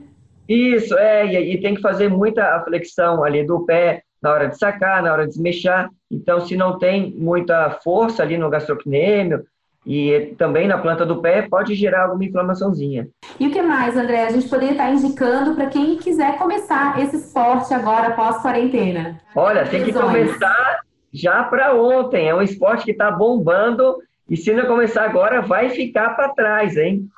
Isso, 0.46 0.98
é, 0.98 1.26
e, 1.26 1.54
e, 1.54 1.60
tem 1.62 1.74
que 1.74 1.80
fazer 1.80 2.10
muita 2.10 2.60
flexão 2.60 3.24
ali 3.24 3.42
do 3.42 3.64
pé 3.64 4.02
na 4.20 4.32
hora 4.32 4.48
de 4.48 4.58
sacar, 4.58 5.02
na 5.02 5.12
hora 5.12 5.22
de 5.22 5.30
desmechar. 5.30 5.88
Então, 6.10 6.40
se 6.40 6.56
não 6.56 6.78
tem 6.78 7.10
muita 7.16 7.70
força 7.82 8.22
ali 8.22 8.36
no 8.36 8.50
gastrocnêmio 8.50 9.44
e 9.86 10.34
também 10.36 10.68
na 10.68 10.78
planta 10.78 11.06
do 11.06 11.20
pé, 11.20 11.42
pode 11.42 11.74
gerar 11.74 12.04
alguma 12.04 12.24
inflamaçãozinha. 12.24 13.08
E 13.38 13.46
o 13.46 13.50
que 13.50 13.62
mais, 13.62 13.96
André? 13.96 14.26
A 14.26 14.30
gente 14.30 14.48
poderia 14.48 14.72
estar 14.72 14.92
indicando 14.92 15.54
para 15.54 15.66
quem 15.66 15.96
quiser 15.96 16.36
começar 16.36 17.00
esse 17.00 17.16
esporte 17.16 17.72
agora, 17.72 18.10
pós-quarentena? 18.10 19.20
Olha, 19.34 19.66
tem 19.66 19.84
que 19.84 19.92
começar 19.92 20.80
já 21.12 21.42
para 21.44 21.74
ontem. 21.74 22.28
É 22.28 22.34
um 22.34 22.42
esporte 22.42 22.84
que 22.84 22.90
está 22.90 23.10
bombando 23.10 23.96
e 24.28 24.36
se 24.36 24.52
não 24.52 24.66
começar 24.66 25.04
agora, 25.04 25.40
vai 25.40 25.70
ficar 25.70 26.10
para 26.10 26.28
trás, 26.30 26.76
hein? 26.76 27.08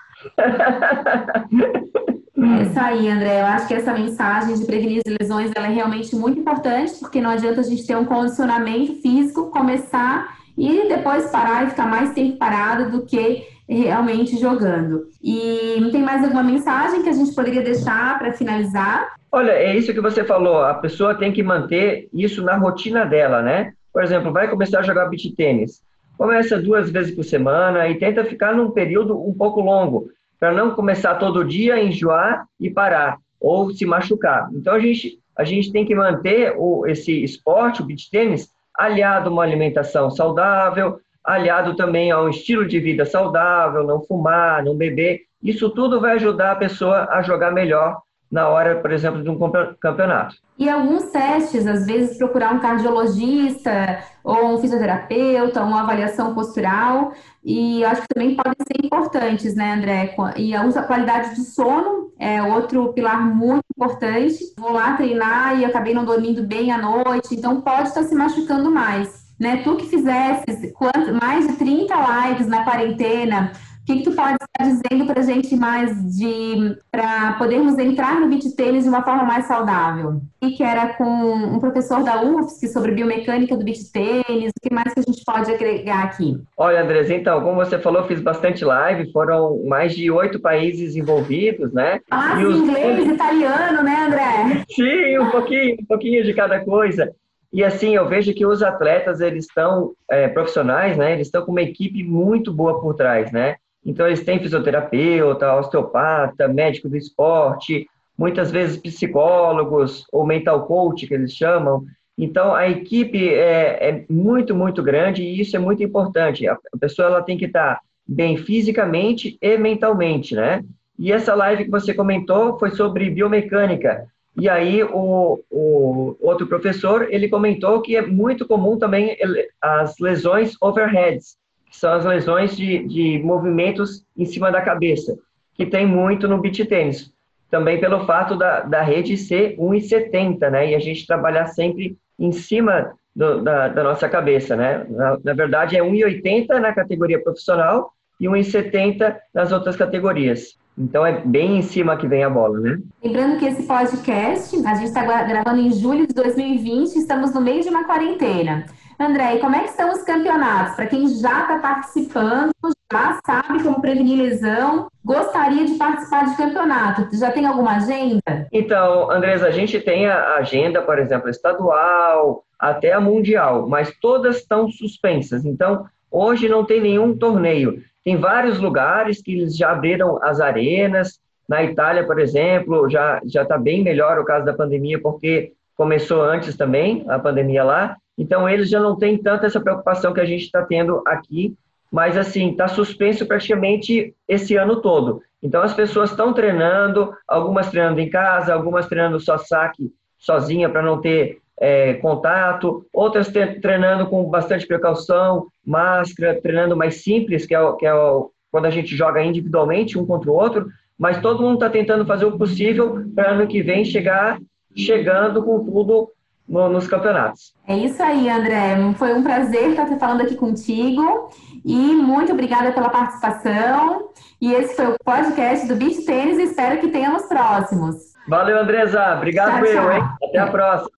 É 2.40 2.62
isso 2.62 2.80
aí, 2.80 3.08
André. 3.08 3.40
Eu 3.40 3.46
acho 3.46 3.66
que 3.66 3.74
essa 3.74 3.92
mensagem 3.92 4.54
de 4.54 4.64
prevenir 4.64 5.02
as 5.04 5.16
lesões 5.20 5.50
ela 5.54 5.66
é 5.66 5.70
realmente 5.70 6.14
muito 6.14 6.38
importante, 6.40 6.94
porque 7.00 7.20
não 7.20 7.30
adianta 7.30 7.60
a 7.60 7.64
gente 7.64 7.86
ter 7.86 7.96
um 7.96 8.04
condicionamento 8.04 8.94
físico, 9.02 9.50
começar 9.50 10.39
e 10.60 10.86
depois 10.88 11.30
parar 11.30 11.66
e 11.66 11.70
ficar 11.70 11.86
mais 11.86 12.12
tempo 12.12 12.36
parado 12.36 12.90
do 12.90 13.06
que 13.06 13.46
realmente 13.66 14.38
jogando. 14.38 15.06
E 15.22 15.88
tem 15.90 16.02
mais 16.02 16.22
alguma 16.22 16.42
mensagem 16.42 17.02
que 17.02 17.08
a 17.08 17.12
gente 17.12 17.34
poderia 17.34 17.62
deixar 17.62 18.18
para 18.18 18.34
finalizar? 18.34 19.08
Olha, 19.32 19.52
é 19.52 19.74
isso 19.74 19.94
que 19.94 20.00
você 20.02 20.22
falou. 20.22 20.62
A 20.62 20.74
pessoa 20.74 21.14
tem 21.14 21.32
que 21.32 21.42
manter 21.42 22.10
isso 22.12 22.42
na 22.42 22.58
rotina 22.58 23.06
dela, 23.06 23.40
né? 23.40 23.72
Por 23.90 24.02
exemplo, 24.02 24.32
vai 24.32 24.48
começar 24.48 24.80
a 24.80 24.82
jogar 24.82 25.06
beach 25.06 25.34
tênis. 25.34 25.80
Começa 26.18 26.60
duas 26.60 26.90
vezes 26.90 27.14
por 27.14 27.24
semana 27.24 27.88
e 27.88 27.98
tenta 27.98 28.22
ficar 28.24 28.54
num 28.54 28.70
período 28.70 29.18
um 29.18 29.32
pouco 29.32 29.62
longo 29.62 30.10
para 30.38 30.52
não 30.52 30.72
começar 30.72 31.14
todo 31.14 31.44
dia 31.44 31.82
enjoar 31.82 32.44
e 32.60 32.68
parar 32.68 33.16
ou 33.40 33.70
se 33.70 33.86
machucar. 33.86 34.50
Então 34.52 34.74
a 34.74 34.78
gente 34.78 35.18
a 35.34 35.44
gente 35.44 35.72
tem 35.72 35.86
que 35.86 35.94
manter 35.94 36.54
o, 36.58 36.86
esse 36.86 37.24
esporte, 37.24 37.80
o 37.80 37.86
beach 37.86 38.10
tênis, 38.10 38.50
aliado 38.76 39.28
a 39.28 39.32
uma 39.32 39.42
alimentação 39.42 40.10
saudável, 40.10 41.00
aliado 41.24 41.76
também 41.76 42.10
a 42.10 42.20
um 42.20 42.28
estilo 42.28 42.66
de 42.66 42.80
vida 42.80 43.04
saudável, 43.04 43.84
não 43.84 44.02
fumar, 44.02 44.64
não 44.64 44.76
beber. 44.76 45.22
Isso 45.42 45.70
tudo 45.70 46.00
vai 46.00 46.12
ajudar 46.12 46.52
a 46.52 46.56
pessoa 46.56 47.08
a 47.10 47.22
jogar 47.22 47.50
melhor 47.50 48.00
na 48.30 48.48
hora, 48.48 48.76
por 48.76 48.92
exemplo, 48.92 49.22
de 49.22 49.28
um 49.28 49.38
campeonato. 49.80 50.36
E 50.56 50.68
alguns 50.68 51.04
testes, 51.04 51.66
às 51.66 51.86
vezes 51.86 52.16
procurar 52.16 52.54
um 52.54 52.60
cardiologista 52.60 54.04
ou 54.22 54.54
um 54.54 54.58
fisioterapeuta, 54.58 55.62
uma 55.62 55.80
avaliação 55.80 56.34
postural, 56.34 57.12
e 57.42 57.84
acho 57.84 58.02
que 58.02 58.08
também 58.14 58.36
podem 58.36 58.54
ser 58.66 58.86
importantes, 58.86 59.56
né, 59.56 59.72
André? 59.72 60.14
E 60.36 60.54
a 60.54 60.82
qualidade 60.82 61.34
de 61.34 61.44
sono 61.44 62.12
é 62.18 62.42
outro 62.42 62.92
pilar 62.92 63.24
muito 63.24 63.64
importante. 63.74 64.38
Vou 64.56 64.72
lá 64.72 64.94
treinar 64.96 65.58
e 65.58 65.64
acabei 65.64 65.94
não 65.94 66.04
dormindo 66.04 66.42
bem 66.42 66.70
à 66.70 66.78
noite, 66.78 67.34
então 67.34 67.60
pode 67.62 67.88
estar 67.88 68.04
se 68.04 68.14
machucando 68.14 68.70
mais. 68.70 69.20
Né? 69.40 69.62
Tu 69.64 69.74
que 69.76 69.86
fizesse 69.86 70.74
mais 71.18 71.48
de 71.48 71.54
30 71.54 71.94
lives 71.94 72.46
na 72.46 72.62
quarentena, 72.62 73.52
que, 73.86 73.96
que 73.96 74.02
tu 74.02 74.12
pode 74.12 74.34
estar 74.34 74.64
dizendo 74.64 75.06
para 75.06 75.20
a 75.20 75.24
gente 75.24 75.56
mais 75.56 76.16
de 76.16 76.76
para 76.90 77.34
podermos 77.34 77.78
entrar 77.78 78.20
no 78.20 78.28
beat 78.28 78.54
tênis 78.56 78.84
de 78.84 78.88
uma 78.88 79.02
forma 79.02 79.24
mais 79.24 79.46
saudável? 79.46 80.20
E 80.42 80.50
que 80.52 80.62
era 80.62 80.94
com 80.94 81.04
um 81.04 81.58
professor 81.58 82.02
da 82.02 82.22
UFSC 82.22 82.68
sobre 82.68 82.92
biomecânica 82.92 83.56
do 83.56 83.64
beat 83.64 83.90
tênis, 83.92 84.50
o 84.50 84.68
que 84.68 84.74
mais 84.74 84.92
que 84.92 85.00
a 85.00 85.02
gente 85.02 85.24
pode 85.24 85.50
agregar 85.50 86.04
aqui? 86.04 86.40
Olha, 86.56 86.82
Andres, 86.82 87.10
então, 87.10 87.42
como 87.42 87.56
você 87.56 87.78
falou, 87.78 88.04
fiz 88.04 88.20
bastante 88.20 88.64
live, 88.64 89.12
foram 89.12 89.62
mais 89.66 89.94
de 89.94 90.10
oito 90.10 90.40
países 90.40 90.96
envolvidos, 90.96 91.72
né? 91.72 92.00
Ah, 92.10 92.40
e 92.40 92.44
os... 92.44 92.56
inglês, 92.56 93.08
italiano, 93.08 93.82
né, 93.82 94.06
André? 94.06 94.64
Sim, 94.70 95.18
um 95.18 95.30
pouquinho, 95.30 95.76
um 95.80 95.86
pouquinho 95.86 96.24
de 96.24 96.34
cada 96.34 96.64
coisa. 96.64 97.12
E 97.52 97.64
assim, 97.64 97.96
eu 97.96 98.08
vejo 98.08 98.32
que 98.32 98.46
os 98.46 98.62
atletas, 98.62 99.20
eles 99.20 99.46
estão 99.46 99.92
é, 100.08 100.28
profissionais, 100.28 100.96
né? 100.96 101.14
Eles 101.14 101.26
estão 101.26 101.44
com 101.44 101.50
uma 101.50 101.62
equipe 101.62 102.02
muito 102.04 102.52
boa 102.52 102.80
por 102.80 102.94
trás, 102.94 103.32
né? 103.32 103.56
Então, 103.84 104.06
eles 104.06 104.22
têm 104.22 104.38
fisioterapeuta, 104.38 105.54
osteopata, 105.54 106.48
médico 106.48 106.88
do 106.88 106.96
esporte, 106.96 107.86
muitas 108.16 108.50
vezes 108.50 108.76
psicólogos 108.76 110.04
ou 110.12 110.26
mental 110.26 110.66
coach, 110.66 111.06
que 111.06 111.14
eles 111.14 111.32
chamam. 111.32 111.84
Então, 112.18 112.54
a 112.54 112.68
equipe 112.68 113.28
é, 113.30 113.88
é 113.88 114.04
muito, 114.10 114.54
muito 114.54 114.82
grande 114.82 115.22
e 115.22 115.40
isso 115.40 115.56
é 115.56 115.58
muito 115.58 115.82
importante. 115.82 116.46
A 116.46 116.58
pessoa 116.78 117.08
ela 117.08 117.22
tem 117.22 117.38
que 117.38 117.46
estar 117.46 117.80
bem 118.06 118.36
fisicamente 118.36 119.38
e 119.40 119.56
mentalmente, 119.56 120.34
né? 120.34 120.62
E 120.98 121.12
essa 121.12 121.34
live 121.34 121.64
que 121.64 121.70
você 121.70 121.94
comentou 121.94 122.58
foi 122.58 122.72
sobre 122.72 123.08
biomecânica. 123.08 124.06
E 124.38 124.48
aí, 124.48 124.82
o, 124.84 125.40
o 125.50 126.16
outro 126.20 126.46
professor, 126.46 127.08
ele 127.10 127.28
comentou 127.28 127.80
que 127.80 127.96
é 127.96 128.02
muito 128.02 128.46
comum 128.46 128.78
também 128.78 129.16
as 129.60 129.98
lesões 129.98 130.54
overheads, 130.60 131.36
que 131.70 131.76
são 131.76 131.92
as 131.92 132.04
lesões 132.04 132.56
de, 132.56 132.86
de 132.86 133.22
movimentos 133.22 134.04
em 134.16 134.24
cima 134.24 134.50
da 134.50 134.60
cabeça, 134.60 135.16
que 135.54 135.64
tem 135.64 135.86
muito 135.86 136.26
no 136.26 136.38
beach 136.38 136.64
tênis. 136.64 137.12
Também 137.48 137.80
pelo 137.80 138.04
fato 138.04 138.36
da, 138.36 138.60
da 138.60 138.82
rede 138.82 139.16
ser 139.16 139.56
1,70, 139.56 140.50
né? 140.50 140.70
E 140.70 140.74
a 140.74 140.78
gente 140.78 141.06
trabalhar 141.06 141.46
sempre 141.46 141.96
em 142.18 142.32
cima 142.32 142.92
do, 143.14 143.42
da, 143.42 143.68
da, 143.68 143.82
nossa 143.82 144.08
cabeça, 144.08 144.56
né? 144.56 144.84
Na, 144.88 145.18
na 145.24 145.32
verdade, 145.32 145.76
é 145.76 145.80
1,80 145.80 146.48
na 146.60 146.72
categoria 146.72 147.22
profissional 147.22 147.92
e 148.20 148.26
1,70 148.26 149.16
nas 149.32 149.50
outras 149.52 149.76
categorias. 149.76 150.58
Então 150.78 151.04
é 151.04 151.20
bem 151.20 151.58
em 151.58 151.62
cima 151.62 151.96
que 151.96 152.06
vem 152.06 152.22
a 152.22 152.30
bola, 152.30 152.58
né? 152.58 152.78
Lembrando 153.02 153.38
que 153.38 153.46
esse 153.46 153.64
podcast 153.64 154.56
a 154.66 154.74
gente 154.74 154.88
está 154.88 155.04
gravando 155.04 155.60
em 155.60 155.70
julho 155.72 156.06
de 156.06 156.14
2020, 156.14 156.96
estamos 156.96 157.34
no 157.34 157.40
meio 157.40 157.62
de 157.62 157.68
uma 157.68 157.84
quarentena. 157.84 158.64
André, 159.00 159.36
e 159.36 159.40
como 159.40 159.56
é 159.56 159.60
que 159.60 159.70
estão 159.70 159.90
os 159.90 160.02
campeonatos? 160.02 160.76
Para 160.76 160.84
quem 160.84 161.08
já 161.08 161.40
está 161.40 161.58
participando, 161.58 162.50
já 162.92 163.18
sabe 163.24 163.62
como 163.62 163.80
prevenir 163.80 164.18
lesão, 164.18 164.88
gostaria 165.02 165.64
de 165.64 165.76
participar 165.76 166.28
de 166.28 166.36
campeonato. 166.36 167.16
Já 167.16 167.30
tem 167.30 167.46
alguma 167.46 167.76
agenda? 167.76 168.46
Então, 168.52 169.10
Andrés, 169.10 169.42
a 169.42 169.50
gente 169.50 169.80
tem 169.80 170.06
a 170.06 170.34
agenda, 170.34 170.82
por 170.82 170.98
exemplo, 170.98 171.30
estadual, 171.30 172.44
até 172.58 172.92
a 172.92 173.00
mundial, 173.00 173.66
mas 173.66 173.90
todas 174.02 174.36
estão 174.36 174.70
suspensas. 174.70 175.46
Então, 175.46 175.86
hoje 176.10 176.46
não 176.46 176.62
tem 176.62 176.82
nenhum 176.82 177.16
torneio. 177.16 177.82
Tem 178.04 178.18
vários 178.18 178.58
lugares 178.58 179.22
que 179.22 179.32
eles 179.32 179.56
já 179.56 179.70
abriram 179.70 180.22
as 180.22 180.42
arenas. 180.42 181.18
Na 181.48 181.62
Itália, 181.62 182.04
por 182.04 182.20
exemplo, 182.20 182.86
já 182.90 183.18
já 183.24 183.44
está 183.44 183.56
bem 183.56 183.82
melhor 183.82 184.18
o 184.18 184.26
caso 184.26 184.44
da 184.44 184.52
pandemia, 184.52 185.00
porque 185.00 185.54
começou 185.74 186.20
antes 186.22 186.54
também 186.54 187.06
a 187.08 187.18
pandemia 187.18 187.64
lá. 187.64 187.96
Então, 188.16 188.48
eles 188.48 188.68
já 188.68 188.80
não 188.80 188.96
têm 188.96 189.16
tanta 189.16 189.46
essa 189.46 189.60
preocupação 189.60 190.12
que 190.12 190.20
a 190.20 190.24
gente 190.24 190.44
está 190.44 190.62
tendo 190.62 191.02
aqui, 191.06 191.54
mas, 191.90 192.16
assim, 192.16 192.50
está 192.50 192.68
suspenso 192.68 193.26
praticamente 193.26 194.14
esse 194.28 194.56
ano 194.56 194.80
todo. 194.80 195.22
Então, 195.42 195.62
as 195.62 195.72
pessoas 195.72 196.10
estão 196.10 196.32
treinando, 196.32 197.12
algumas 197.26 197.70
treinando 197.70 198.00
em 198.00 198.10
casa, 198.10 198.52
algumas 198.54 198.86
treinando 198.86 199.18
só 199.18 199.38
saque 199.38 199.92
sozinha 200.18 200.68
para 200.68 200.82
não 200.82 201.00
ter 201.00 201.40
é, 201.58 201.94
contato, 201.94 202.86
outras 202.92 203.28
treinando 203.60 204.06
com 204.06 204.24
bastante 204.24 204.66
precaução, 204.66 205.48
máscara, 205.64 206.40
treinando 206.40 206.76
mais 206.76 207.02
simples, 207.02 207.46
que 207.46 207.54
é, 207.54 207.60
o, 207.60 207.76
que 207.76 207.86
é 207.86 207.94
o, 207.94 208.30
quando 208.50 208.66
a 208.66 208.70
gente 208.70 208.96
joga 208.96 209.22
individualmente 209.22 209.98
um 209.98 210.06
contra 210.06 210.30
o 210.30 210.34
outro, 210.34 210.68
mas 210.98 211.20
todo 211.20 211.42
mundo 211.42 211.54
está 211.54 211.70
tentando 211.70 212.04
fazer 212.06 212.26
o 212.26 212.36
possível 212.36 213.04
para 213.14 213.32
ano 213.32 213.46
que 213.46 213.62
vem 213.62 213.84
chegar 213.84 214.38
chegando 214.76 215.42
com 215.42 215.64
tudo 215.64 216.10
no, 216.50 216.68
nos 216.68 216.88
campeonatos. 216.88 217.54
É 217.66 217.76
isso 217.76 218.02
aí, 218.02 218.28
André. 218.28 218.76
Foi 218.98 219.14
um 219.14 219.22
prazer 219.22 219.70
estar 219.70 219.86
falando 219.98 220.22
aqui 220.22 220.34
contigo 220.34 221.30
e 221.64 221.94
muito 221.94 222.32
obrigada 222.32 222.72
pela 222.72 222.90
participação. 222.90 224.10
E 224.40 224.52
esse 224.52 224.74
foi 224.74 224.88
o 224.88 224.96
podcast 225.04 225.68
do 225.68 225.76
Beach 225.76 226.04
Tênis. 226.04 226.38
Espero 226.38 226.80
que 226.80 226.88
tenhamos 226.88 227.22
próximos. 227.22 228.10
Valeu, 228.28 228.58
Andresa. 228.58 229.14
Obrigado, 229.16 229.64
tchau, 229.64 229.66
eu, 229.66 229.92
hein? 229.92 230.02
Até 230.28 230.38
a 230.38 230.46
próxima. 230.48 230.88